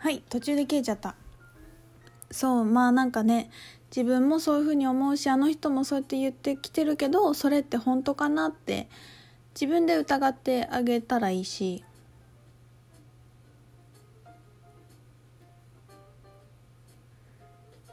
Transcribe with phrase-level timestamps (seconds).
[0.00, 1.14] はい途中で消えちゃった。
[2.30, 3.50] そうまあなんかね
[3.94, 8.88] 自分もそういうふうに思うしあの人もそうやって言ってきてるけどそれって本当かなって
[9.54, 11.84] 自分で疑ってあげたらいいし。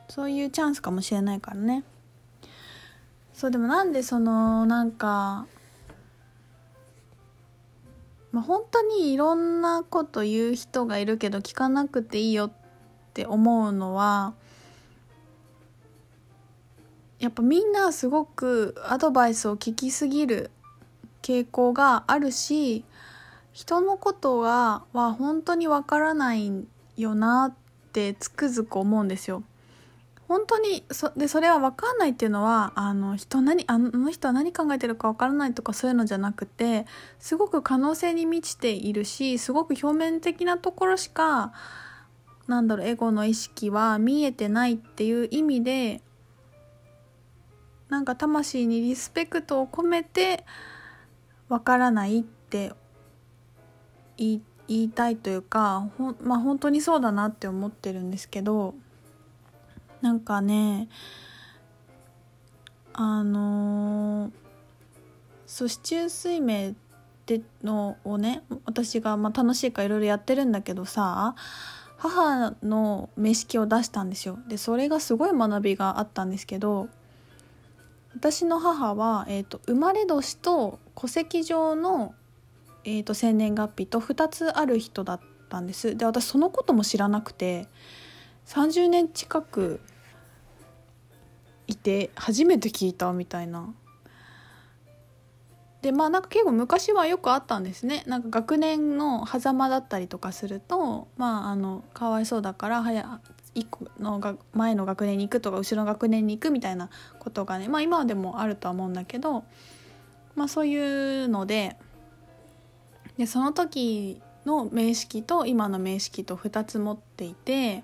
[0.10, 1.84] そういうチャンスかもしれないからね。
[3.34, 5.46] そうでもなんでそのなんか
[8.38, 12.52] まあ本当にいろんなこと言う人がいるけど聞かなくていいよっ
[13.16, 14.36] て思うのは
[17.18, 20.52] やっぱみんなすごくアドバイスを聞きすぎる
[21.24, 22.86] 傾向があるし
[23.54, 29.42] 人のことがは本当にわからないよなってつくづく思うんですよ。
[30.28, 36.86] 本当にそでそれは分かんないっていうのはあの人何あの人は何考えてるか分からないとかそういうのじゃなくて
[37.18, 41.54] すごく可能性に満ちているしすごく表面的なところしか
[42.48, 46.02] なんだろうエゴの意識は見えてないっていう意味で
[47.88, 50.44] なんか魂にリスペクトを込めて
[51.48, 52.74] 分からないって
[54.18, 58.76] 言いたいというかほまあ本当にそうだなって思ってるんですけど。
[60.02, 60.90] なんかね
[62.94, 64.32] あの
[65.46, 66.74] そう市中水明っ
[67.26, 71.36] てのをね私がまあ楽しいかいろいろやってるんだけどさ
[71.98, 74.38] 母の名式を出したんですよ。
[74.48, 76.90] でそれがすごい学びがあったんですけど
[78.16, 82.16] 私の母は、えーと、生まれ年と戸籍上の、
[82.84, 85.96] えーと生年月日と2つある人だったんです。
[85.96, 87.68] で私そのことも知らなくて
[88.48, 89.82] 30年近く
[91.68, 93.74] いて初めて聞いたみたいな。
[95.82, 103.22] でまあなんか結構昔はよくあったんですねなんか学年の狭間だったりとかするとまああのかわいそうだから早
[103.54, 109.46] 1個のが前の学年に行くとか後ろの学年に行くみたいなことがねまあ今でもあるとは思うんだけど
[110.36, 111.78] まあそういうので
[113.18, 117.84] でその時の名式と今の名式と2つ持っていて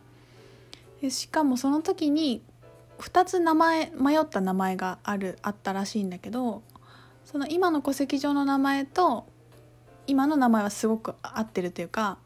[1.03, 2.41] でしかもその時に
[3.00, 6.64] 2つ名前迷った名前があるあったらしいんだけど
[7.25, 9.25] その今の戸籍上の名前と
[10.08, 12.19] 今の名前はすごく合ってるというか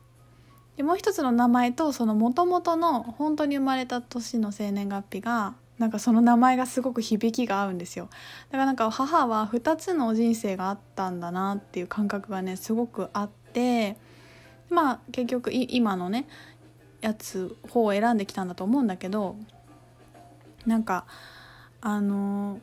[0.75, 8.09] でもう一つの名前とその元々の本当に生まれた年の生年月日がなんかその名前がすごく響きが合うんですよ。
[8.49, 13.97] だからなんか母は2つの人生があったんだなっていう感覚がねすごくあって
[14.69, 16.27] まあ結局今のね
[17.01, 19.35] やつ方を選んできたんだと思うんだけど
[20.65, 21.05] なんか
[21.81, 22.59] あの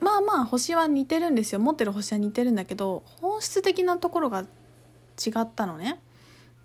[0.00, 1.58] まあまあ星は似てるんですよ。
[1.58, 4.44] 持ってる星は似てるんだけど本質的なところが違
[5.40, 6.00] ったのね。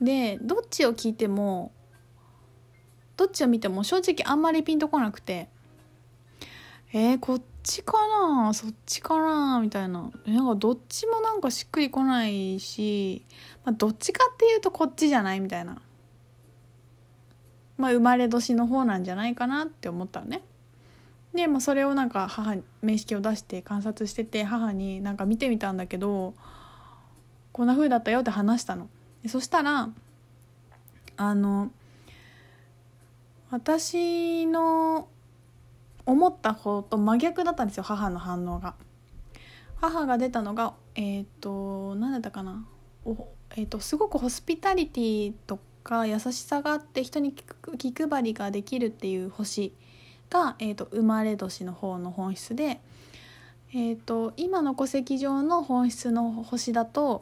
[0.02, 1.72] でどっちを聞いても
[3.16, 5.48] どっちを見ても正直あんまりピンとこなくて
[6.92, 8.54] えー、こっちかな？
[8.54, 9.60] そっちかな？
[9.62, 10.12] みたいな。
[10.28, 13.26] なんかどっちもなんかしっくりこないし、
[13.66, 15.40] まあ、どっちかっていうとこっちじゃない？
[15.40, 15.82] みたいな。
[17.84, 20.42] まあ、生まれ年の方なんじゃないかなって思ったのね。
[21.34, 26.34] で、まあ、それをなんか母名式を出して観察してて母になんか見てみたんだけど
[27.52, 28.88] こんな風だったよって話したの。
[29.22, 29.90] でそしたら
[31.18, 31.72] あの
[33.50, 35.10] 私の
[36.06, 38.76] 思った方と真逆だったんですよ母の反応が。
[39.82, 42.66] 母が出たのがえっ、ー、と何だったかな
[43.04, 43.28] お、
[43.58, 49.74] えーとすごくホスピタリティとか優しさがあって人に気配りができるっていう星
[50.30, 52.80] が、えーと、生まれ年の方の本質で、
[53.72, 57.22] えーと、今の戸籍上の本質の星だと,、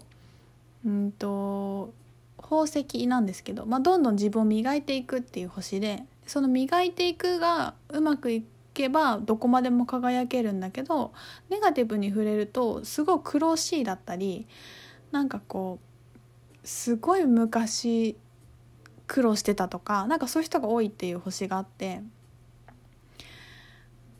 [0.85, 1.93] うんと、
[2.37, 8.43] 宝石なんですけど、まあ、どんどん自分を磨いていくっていう星でその磨いていくがうまくい
[8.73, 11.11] けばどこまでも輝けるんだけど
[11.49, 14.47] ネガティブに触れるとすごい苦しいだったり
[15.11, 15.79] なんかこ
[16.63, 18.15] うすごい昔
[19.11, 22.01] 苦労してたとかなんかそういう人が多いっていう星があって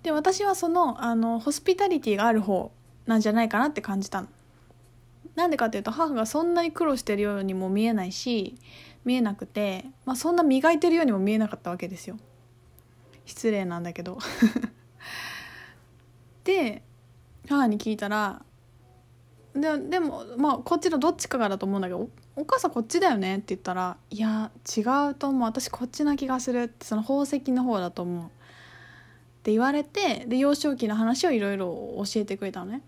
[0.03, 2.73] で私はそのあのホスピタリティがある方
[3.05, 4.27] なんじゃないかなって感じたの。
[5.35, 8.57] なんでかっていうと母がそんなに苦労してるようにも見えないし
[9.05, 12.17] 見えなくて、まあ、そんな磨いてるようにも見えなかったわけですよ。
[13.25, 14.17] 失礼なんだけど
[16.43, 16.83] で
[17.47, 18.43] 母に聞いたら
[19.53, 24.81] ででもまあこっちのどっちかがだと思うんだけどお母さんこっちだよね?」って言ったら「いや違
[25.11, 28.27] うと思う私こっちな気がする」ってその宝石の方だと思うっ
[29.43, 31.67] て言われてで幼少期の話をいろいろ
[32.05, 32.81] 教えてくれたのね。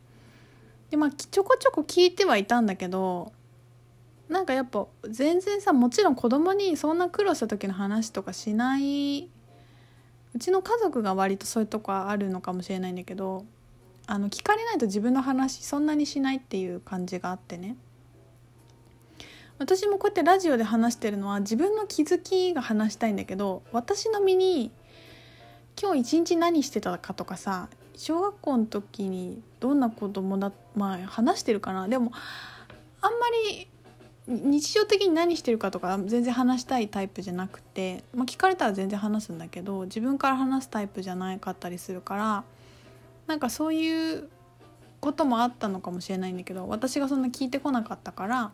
[0.92, 3.34] でまあちょこちょこ聞いてはいたんだけど
[4.30, 9.30] なんかやっぱ全然さもちろん子供にそんな苦労した時の話とかしない
[10.36, 13.46] うちの家族が割とそういうとこあるのかもしれないんだけど
[14.06, 17.76] あの聞かれないと自分の話そんなにしないっていう感じがあってね
[19.64, 24.72] 私もこうやってラジオで話してるのは自分の気づきが話したいんだけど私の身に
[25.82, 31.88] 今日一日何してたかとかさ小学校の時にどんな子供だまあ話してるかな。
[31.88, 32.12] でも
[33.00, 33.18] あんま
[33.48, 33.70] り
[34.28, 42.44] 日常的に何してるかとか全然話したいタイプじゃなくて、まあ、聞かれたら全然話すんだけど自分から話すタイプじゃなかったりするから
[43.28, 44.28] なんかそういう
[45.00, 48.52] こともあったのかもしれないんだけど私がそんな聞いてこなかったから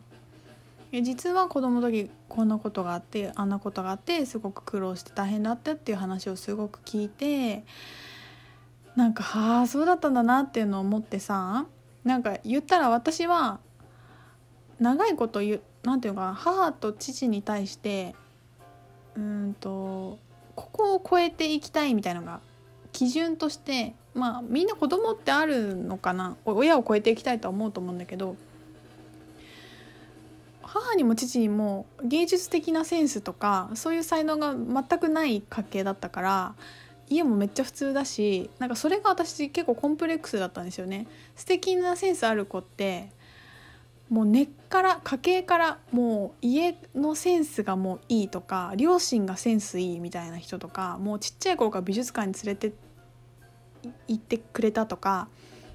[0.92, 7.64] 実は子供の時こんなことがあってあんなことがあってすごく苦労して大変だったっていう話をすごく聞いて
[8.96, 11.66] なんかはあそうだったんだなっていうのを思ってさ
[12.02, 13.60] なんか言ったら私は
[14.80, 18.14] 長いこと言なんていうか母と父に対して
[19.16, 20.18] うんと
[20.56, 22.40] ここを超えていきたいみたいなのが
[22.92, 28.36] 基準としてまあみんな子供ってあるのかな親を超えていきたいとは思うと思うんだけど
[30.72, 36.54] 母にも父にも芸術的なセンスとかそういう才能が全くない家系だったから
[37.08, 41.08] 家もめっちゃ普通だしなんかそれが私結構コンプレックスだったんですよね。
[41.34, 43.10] 素敵なセンスある子って
[44.08, 52.72] もう根っから家系からもう家のセンスがもういいとか両親がセンスいいみたいな人とかもうちっちゃい頃から美術館に連れて
[54.06, 55.26] 行ってくれたとか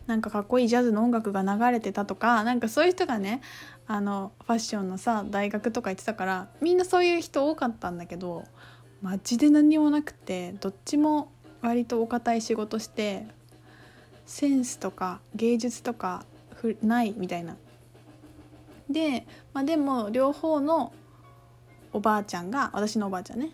[0.08, 3.42] なんかかっこいいジャズの音楽が流れてたとかなんかそういう人がね
[3.88, 8.44] あのファッションのさ大学とか行ってたからみんなそういう人多かったんだけど
[9.02, 11.32] マジで何もなくてどっちも
[11.62, 13.26] 割とお堅い仕事して
[14.26, 16.26] センスとか芸術とか
[16.82, 17.58] ないみたいな。
[18.90, 20.94] で、まあ、でも両方の
[21.94, 23.52] おばあちゃんが私のおばあちゃんね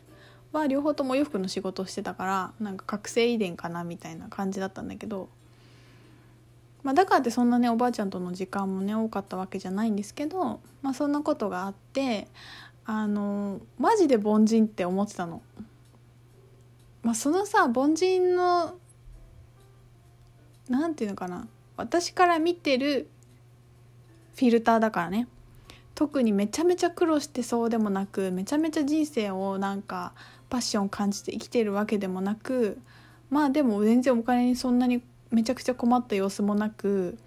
[0.51, 5.29] は両方ともお洋服の仕事をしてたからなんか覚醒遺伝かなみたいな感じだったんだけど、
[6.83, 12.27] まあ、だからってそんなねおばあちゃんとの時間もね多かったわけじゃないんですけど、まあ、そんなことがあって
[12.85, 15.41] あのマジで凡人って思ってたの。
[17.03, 18.75] まあ、そのさ凡人の
[20.69, 21.47] 何て言うのかな
[21.77, 23.07] 私から見てる
[24.35, 25.27] フィルターだからね
[25.95, 30.13] 特にめちゃめちゃ苦労してそうでもなくめちゃめちゃ人生をなんか
[30.49, 32.79] パッション感じて生きてるわけでもなく
[33.29, 35.01] まあでも全然お金にそんなに
[35.31, 37.17] めちゃくちゃ困った様子もなく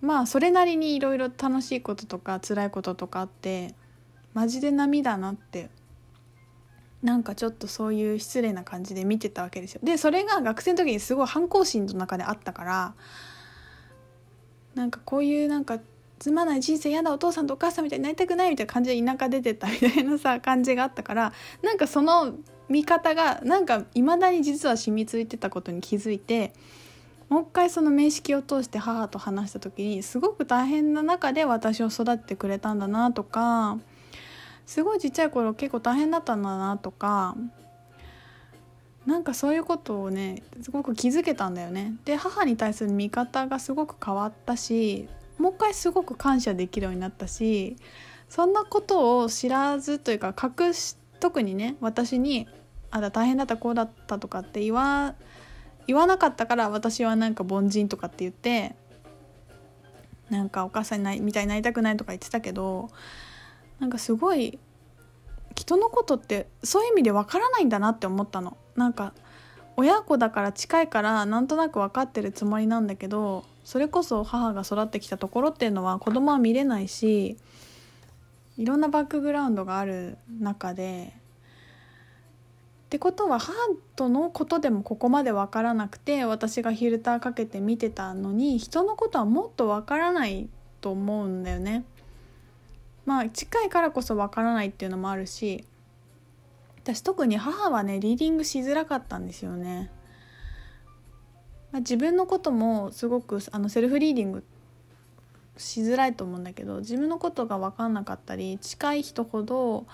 [0.00, 3.74] まあそれなりにいろいろ楽しいこととか辛いこととかあって
[4.34, 5.70] マジで波だなって
[7.02, 9.80] なんかちょっとそういう失礼な感じで見てたわけですよ。
[9.82, 12.94] でそれが学生の時にすごい反抗心の中であったから
[14.74, 15.80] なんかこういうなんか
[16.18, 21.32] つまない人生やだお父さんとお母さんみたいになりたくないみたいな感じで田舎出てったみたいなさ感じがあったから
[21.62, 22.34] なんかその
[22.72, 26.54] 見方がなんかいまだに実は染みついてたことに気づいて
[27.28, 33.78] もう一回その面識を通して母と話した時にすごく大変な中で私を育ててくれたんだなとか
[34.64, 37.36] すごいちっちゃい頃結構大変だったんだなとか
[39.04, 41.94] なんかそういうことをねすごく気づけたんだよね。
[42.04, 45.08] で母に対する見方がすごく変わったし
[45.38, 47.76] もう一回すごく感謝できるようになったし
[48.28, 52.46] そんなことを知らずというか隠し特にね私に
[52.92, 55.14] 「あだ大変だったこうだった」とかって言わ
[55.88, 58.76] 言わなかったから私はなんか凡人とかって言って
[60.30, 62.90] なんかお母さんにみたいになりたくないとか言ってたけど
[63.80, 64.58] なんかすごい
[65.56, 68.56] 人のことってそういう意味でわからないんだなって思ったの。
[68.76, 69.12] なんか
[69.76, 77.38] 親子だから近いからなんとなく分かってるつもりなんだけどそれこそ母が育ってきたところっていうのは子供は見れないし
[78.58, 81.14] いろんなバックグラウンドがある中で
[82.92, 83.54] ってことは母
[83.96, 90.50] とのことでもここまで分からなくて私がフィルターかけて見てたのに人のことはもっと分からない
[90.82, 91.86] と思うんだよね。
[93.06, 95.64] まあ近いからこそ分からないっていうのもあるし
[96.82, 99.90] 私特に母はねリーディングしづらかったんですよね。
[101.70, 104.44] まあ、自分のこともすごくあのセルフリーディング
[105.56, 109.86] しづらいと思うんだけど自分のことが分かんなかったり近い人ほど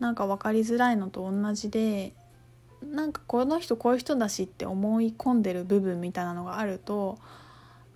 [0.00, 2.12] なんか分かりづらいのと同じで
[2.82, 7.18] なんかこの人こういう人だしって思い込んでる部分みたいなのがあると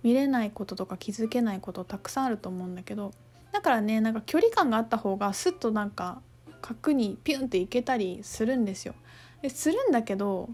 [0.03, 3.11] 見れないこととか気づけないことたくさんあると思うんだけど
[3.51, 6.21] だからねなんか距離感があった方がスッとなんか
[6.61, 8.95] 角にピュンっていけたりするんですよ。
[9.41, 10.49] でするんだけど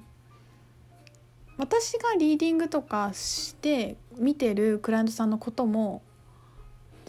[1.57, 6.01] 私がリーディングとかして見てるクライアントさんのことも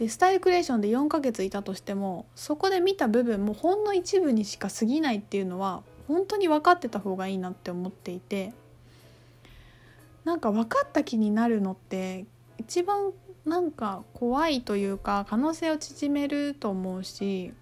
[0.02, 8.52] でスタイルクリエーションで4ヶ月いたとしてもそこで見た部分もほんの一部にしか過ぎないっていうのは本当に分かってた方がいいなって思っていて
[10.24, 12.26] なんか分かった気になるのって
[12.58, 13.12] 一番
[13.46, 17.52] なんか怖いというか可能性を縮めると思うし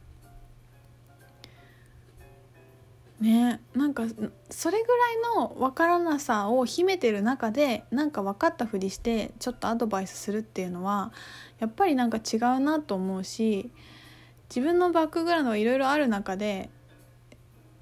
[3.21, 4.05] ねなんか
[4.49, 11.13] それぐらいの分からなさを秘めてる中でなんか分かったふりしてちょっとアドバイスするっていうのは
[11.59, 13.71] やっぱりなんか違うなと思うし
[14.49, 16.71] 自分のバックグラウンドがいろいろある中で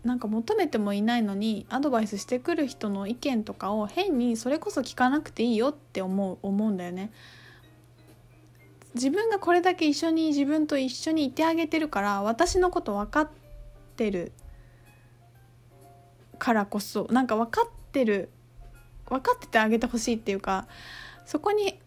[0.04, 7.11] なんか求めてもいないのにアドバイスしてくる人の意見とかを変にそれこそ聞かなくていいよって思う思うんだよね。
[8.95, 13.28] 自分がこれだけ一緒に自分と一緒にいてあげてるから私のこと分かっ
[13.97, 14.33] てる
[16.38, 18.30] からこそなんか分かってる
[19.09, 20.66] 分かっててあげてほしいっていうか
[21.25, 21.80] そこに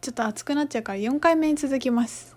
[0.00, 2.35] ちょっと熱くなっちゃうから4回目に続きます。